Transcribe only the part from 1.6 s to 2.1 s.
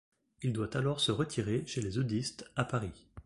chez les